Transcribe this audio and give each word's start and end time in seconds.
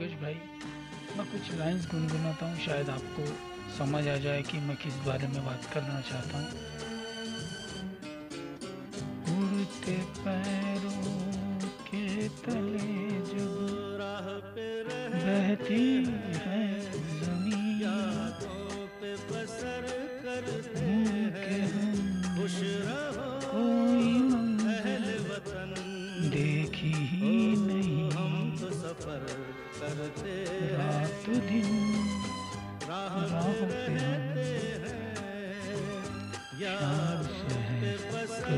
योगेश 0.00 0.20
भाई, 0.20 0.34
मैं 1.16 1.24
कुछ 1.30 1.48
लाइंस 1.58 1.86
गुनगुनाता 1.90 2.46
हूँ, 2.48 2.58
शायद 2.58 2.88
आपको 2.90 3.24
समझ 3.76 4.06
आ 4.08 4.16
जाए 4.16 4.42
कि 4.42 4.58
मैं 4.58 4.76
किस 4.76 4.94
बारे 5.06 5.26
में 5.28 5.44
बात 5.46 5.64
करना 5.74 6.00
चाहता 6.00 6.38
हूँ। 6.38 6.48
उड़ते 9.36 9.96
पैरों 10.20 11.02
के 11.84 12.28
तले 12.40 12.88
जो 13.28 13.48
बहती 15.20 15.84
रात 31.20 31.40
दिन 31.40 31.66
राहों 32.88 33.52
पे 33.52 33.92
है 33.92 34.18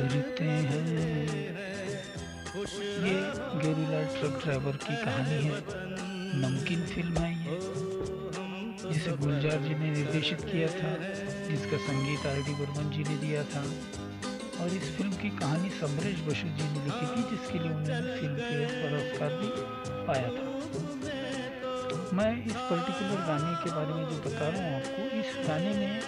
करते 0.03 0.45
हैं। 0.45 0.83
ये 3.03 3.17
गेरिला 3.63 4.03
ट्रक 4.15 4.41
ड्राइवर 4.45 4.77
की 4.77 4.95
कहानी 5.05 5.39
है। 5.45 5.57
नमकीन 6.43 6.87
फ़िल्म 6.87 7.17
है। 7.17 7.33
ये 7.45 7.59
जिसे 8.93 9.11
गुलजार 9.11 9.59
जी 9.59 9.75
ने 9.75 9.91
निर्देशित 9.91 10.41
किया 10.41 10.69
था 10.69 10.95
जिसका 11.49 11.77
संगीत 11.77 12.27
आर 12.27 12.37
डी 12.37 12.55
बर्मन 12.55 12.91
जी 12.91 13.03
ने 13.09 13.17
दिया 13.17 13.45
था। 13.45 13.65
और 14.63 14.69
इस 14.69 14.97
फ़िल्म 14.97 15.13
की 15.13 15.31
कहानी 15.31 15.71
समरेश 15.71 16.21
बसु 16.21 16.49
जी 16.49 16.71
ने 16.71 16.85
लिखी 16.85 17.07
थी 17.07 17.37
जिसके 17.37 17.59
लिए 17.59 17.73
उन्होंने 17.73 18.21
फ़िल्म 18.21 18.37
फेयर 18.37 18.69
पुरस्कार 18.83 19.31
भी 19.31 19.49
पाया 20.07 20.29
था। 20.29 20.52
मैं 22.13 22.33
इस 22.47 22.53
पर्टिकुलर 22.53 23.21
गाने 23.27 23.53
के 23.65 23.71
बारे 23.71 23.95
में 23.95 24.09
जो 24.09 24.17
बता 24.25 24.49
रहा 24.49 24.65
हूँ 24.65 24.75
आपको, 24.77 25.03
इस 25.19 25.49
गाने 25.49 25.73
में 25.75 26.01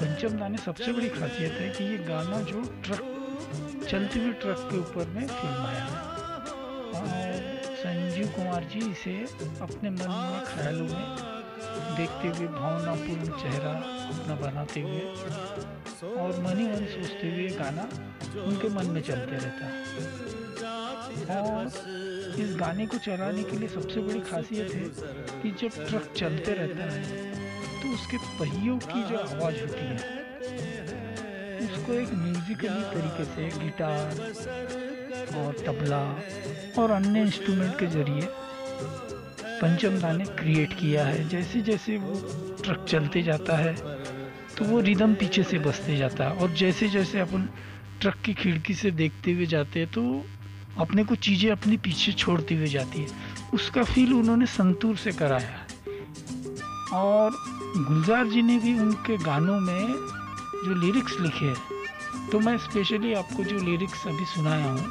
पंचम 0.00 0.38
दाने 0.38 0.58
सबसे 0.58 0.92
बड़ी 0.92 1.08
खासियत 1.08 1.52
है 1.52 1.68
कि 1.68 1.84
ये 1.84 1.96
गाना 2.04 2.40
जो 2.50 2.62
ट्रक, 2.84 3.02
चलते 3.90 4.20
हुए 4.20 4.32
ट्रक 4.42 4.68
के 4.70 4.78
ऊपर 4.78 5.08
में 5.08 5.26
फ़िल्म 5.26 5.66
आया 5.66 5.84
है। 5.84 5.98
और 7.00 7.74
संजीव 7.82 8.28
कुमार 8.36 8.64
जी 8.64 8.90
इसे 8.90 9.16
अपने 9.62 9.90
मन 9.90 10.10
में, 10.10 10.40
ख्यालों 10.46 10.86
में 10.86 11.39
देखते 11.96 12.28
हुए 12.28 12.46
भावनापूर्ण 12.54 13.38
चेहरा 13.42 13.72
अपना 14.10 14.34
बनाते 14.40 14.80
हुए 14.80 15.00
और 16.20 16.40
मन 16.42 16.58
ही 16.58 16.66
मन 16.66 16.84
सोचते 16.92 17.30
हुए 17.30 17.48
गाना 17.58 17.84
उनके 18.44 18.68
मन 18.76 18.86
में 18.94 19.00
चलते 19.02 19.36
रहता 19.36 19.64
है। 19.66 19.80
और 21.40 21.64
इस 22.40 22.54
गाने 22.56 22.86
को 22.86 22.98
चलाने 23.06 23.42
के 23.42 23.56
लिए 23.58 23.68
सबसे 23.68 24.00
बड़ी 24.00 24.20
खासियत 24.30 24.74
है 24.74 24.84
कि 25.42 25.50
जब 25.60 25.72
ट्रक 25.86 26.12
चलते 26.16 26.54
रहता 26.54 26.84
है 26.92 27.02
तो 27.82 27.94
उसके 27.94 28.16
पहियों 28.38 28.76
की 28.84 29.02
जो 29.08 29.18
आवाज़ 29.18 29.60
होती 29.60 29.84
है, 29.84 29.98
उसको 31.60 31.92
एक 31.92 32.10
म्यूजिकली 32.14 32.82
तरीके 32.92 33.24
से 33.24 33.42
गिटार 33.58 34.06
और 35.40 35.64
तबला 35.66 36.02
और 36.82 36.90
अन्य 36.90 37.20
इंस्ट्रूमेंट 37.20 37.78
के 37.78 37.86
ज़रिए 37.96 38.28
पंचम 39.62 39.98
दा 40.00 40.12
ने 40.12 40.24
क्रिएट 40.38 40.72
किया 40.72 41.04
है। 41.04 41.28
जैसे 41.28 41.60
जैसे 41.62 41.96
वो 41.96 42.14
ट्रक 42.64 42.84
चलते 42.88 43.22
जाता 43.22 43.56
है 43.56 43.74
तो 44.58 44.64
वो 44.64 44.80
रिदम 44.80 45.14
पीछे 45.14 45.42
से 45.42 45.58
बसते 45.58 45.96
जाता 45.96 46.24
है 46.24 46.36
और 46.36 46.52
जैसे 46.54 46.88
जैसे 46.88 47.20
अपन 47.20 47.48
ट्रक 48.00 48.16
की 48.24 48.34
खिड़की 48.34 48.74
से 48.74 48.90
देखते 48.90 49.32
हुए 49.32 49.46
जाते 49.46 49.80
हैं 49.80 49.90
तो 49.92 50.02
अपने 50.78 51.04
को 51.04 51.14
चीज़ें 51.16 51.50
अपने 51.50 51.76
पीछे 51.84 52.12
छोड़ती 52.12 52.54
हुई 52.54 52.66
जाती 52.68 53.00
है। 53.00 53.08
उसका 53.54 53.82
फील 53.84 54.12
उन्होंने 54.14 54.46
संतूर 54.46 54.96
से 54.96 55.12
कराया 55.12 55.66
और 56.98 57.30
गुलजार 57.76 58.26
जी 58.26 58.42
ने 58.42 58.58
भी 58.58 58.78
उनके 58.80 59.16
गानों 59.24 59.58
में 59.60 59.86
जो 60.64 60.74
लिरिक्स 60.80 61.20
लिखे 61.20 61.46
हैं 61.46 62.28
तो 62.30 62.40
मैं 62.40 62.56
स्पेशली 62.58 63.12
आपको 63.14 63.44
जो 63.44 63.58
लिरिक्स 63.58 64.06
अभी 64.06 64.24
सुनाया 64.34 64.66
हूँ 64.66 64.90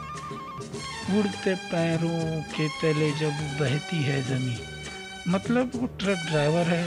उड़ते 1.17 1.53
पैरों 1.71 2.41
के 2.53 2.67
तले 2.81 3.11
जब 3.19 3.33
बहती 3.59 4.01
है 4.03 4.21
ज़मीन। 4.23 4.57
मतलब 5.27 5.71
वो 5.75 5.87
ट्रक 5.99 6.25
ड्राइवर 6.29 6.67
है, 6.67 6.85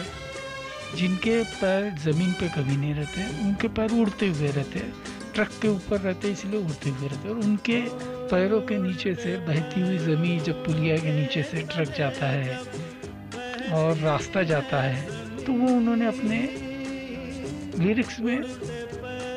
जिनके 0.96 1.42
पैर 1.60 1.90
ज़मीन 2.04 2.32
पे 2.40 2.48
कभी 2.48 2.76
नहीं 2.76 2.94
रहते, 2.94 3.24
उनके 3.44 3.68
पैर 3.68 3.92
उड़ते 4.00 4.26
हुए 4.28 4.50
रहते 4.50 4.78
हैं, 4.78 4.92
ट्रक 5.34 5.50
के 5.62 5.68
ऊपर 5.68 6.00
रहते 6.00 6.30
इसलिए 6.32 6.60
उड़ते 6.60 6.90
हुए 6.90 7.08
रहते 7.08 7.28
और 7.28 7.38
उनके 7.40 7.80
पैरों 8.30 8.60
के 8.60 8.78
नीचे 8.78 9.14
से 9.14 9.36
बहती 9.46 9.80
हुई 9.80 9.98
ज़मीन 9.98 10.42
जब 10.44 10.64
पुलिया 10.64 10.96
के 10.96 11.12
नीचे 11.20 11.42
से 11.42 11.62
ट्रक 11.72 11.94
जाता 11.98 12.26
है 12.26 12.58
और 13.74 13.96
रास्ता 13.98 14.42
जाता 14.42 14.80
है 14.82 15.44
तो 15.44 15.52
वो 15.52 15.74
उन्होंने 15.76 16.06
अपने 16.06 16.38
लिरिक्स 17.78 18.20
में 18.20 18.42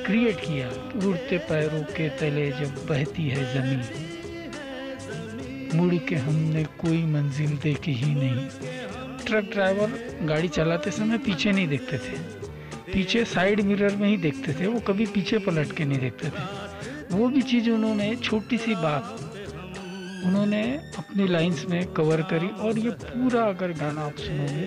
क्रिएट 0.06 0.40
किया, 0.40 0.67
उड़ते 1.07 1.38
पैरों 1.50 1.81
के 1.91 2.09
तले 2.19 2.50
जब 2.52 2.85
बहती 2.90 3.28
है 3.29 3.53
ज़मीन। 3.53 4.04
मुड़ 5.75 5.96
के 6.08 6.16
हमने 6.16 6.63
कोई 6.80 7.03
मंजिल 7.03 7.58
देखी 7.63 7.94
ही 7.94 8.13
नहीं। 8.16 8.47
ट्रक 9.25 9.50
ड्राइवर 9.52 9.91
गाड़ी 10.24 10.47
चलाते 10.47 10.91
समय 10.91 11.18
पीछे 11.18 11.52
नहीं 11.52 11.68
देखते 11.68 11.97
थे। 11.97 12.18
पीछे 12.94 13.24
साइड 13.25 13.62
मिरर 13.62 13.96
में 13.96 14.08
ही 14.08 14.18
देखते 14.18 14.53
थे, 14.53 14.68
वो 14.68 14.80
कभी 14.80 15.06
पीछे 15.06 15.38
पलट 15.38 15.72
के 15.72 15.85
नहीं 15.85 16.00
देखते 16.00 16.30
थे। 16.30 17.18
वो 17.18 17.28
भी 17.28 17.41
चीज़ 17.41 17.69
उन्होंने, 17.69 18.16
छोटी 18.16 18.58
सी 18.58 18.75
बात, 18.75 19.19
उन्होंने 20.25 20.62
अपनी 20.97 21.28
लाइंस 21.28 21.66
में 21.69 21.85
कवर 21.94 22.22
करी 22.22 22.47
और 22.59 22.78
ये 22.80 22.90
पूरा 23.02 23.44
अगर 23.46 23.72
गाना 23.72 24.02
आप 24.02 24.16
सुनोगे 24.18 24.66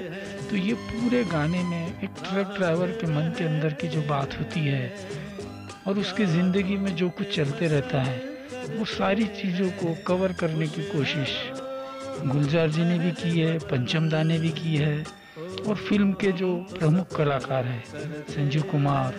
तो 0.51 0.57
ये 0.57 0.75
पूरे 0.75 1.23
गाने 1.25 1.63
में 1.63 1.87
एक 1.87 2.11
ट्रक 2.21 2.55
ड्राइवर 2.57 2.91
के 3.01 3.07
मन 3.07 3.33
के 3.39 3.45
अंदर 3.45 3.73
की 3.73 3.89
जो 3.89 4.03
बात 4.03 4.39
होती 4.39 4.61
है 4.61 4.83
और 5.87 5.99
उसकी 5.99 6.25
ज़िंदगी 6.27 6.77
में 6.77 6.95
जो 6.97 7.09
कुछ 7.11 7.35
चलते 7.37 7.69
रहता 7.69 8.03
है 8.03 8.19
वो 8.69 8.84
सारी 8.84 9.25
चीज़ों 9.34 9.69
को 9.73 9.95
कवर 10.06 10.33
करने 10.33 10.67
की 10.67 10.83
कोशिश 10.91 11.31
गुलजार 12.27 12.69
जी 12.69 12.84
ने 12.84 12.99
भी 12.99 13.11
की 13.12 13.39
है, 13.41 13.59
पंचम 13.61 14.09
दा 14.09 14.23
ने 14.23 14.39
भी 14.39 14.49
की 14.51 14.77
है, 14.77 15.05
और 15.69 15.75
फ़िल्म 15.79 16.12
के 16.12 16.33
जो 16.33 16.55
प्रमुख 16.71 17.17
कलाकार 17.17 17.65
हैं, 17.65 17.83
संजीव 18.27 18.62
कुमार, 18.62 19.15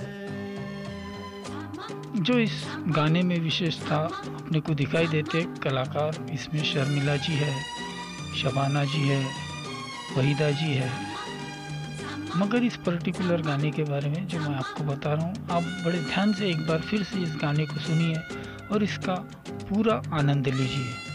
जो 2.18 2.38
इस 2.40 2.64
गाने 2.88 3.22
में 3.24 3.38
विशेषता 3.40 3.96
अपने 3.96 4.60
को 4.60 4.74
दिखाई 4.74 5.08
देते 5.08 5.46
कलाकार, 5.64 6.26
इसमें 6.34 6.64
शर्मिला 6.64 7.16
जी 7.18 7.34
है, 7.34 7.54
शबाना 8.38 8.84
जी 8.86 9.08
है, 9.08 9.24
वहीदा 10.18 10.50
जी 10.52 10.74
है। 10.74 10.92
मगर 12.38 12.64
इस 12.64 12.76
पर्टिकुलर 12.76 13.42
गाने 13.42 13.72
के 13.72 13.84
बारे 13.84 14.10
में 14.10 14.28
जो 14.28 14.40
मैं 14.40 14.56
आपको 14.56 14.84
बता 14.84 15.14
रहा 15.14 15.26
हूँ, 15.26 15.48
आप 15.52 15.64
बड़े 15.86 16.00
ध्यान 16.00 16.34
से 16.34 16.50
एक 16.50 16.68
बार 16.68 16.82
फिर 16.82 17.04
से 17.04 17.20
इस 17.20 17.36
गाने 17.42 17.66
को 17.66 17.80
सुनिए 17.80 18.16
और 18.72 18.84
इसका 18.84 19.16
पूरा 19.70 20.02
आनंद 20.14 20.48
लीजिए। 20.48 21.09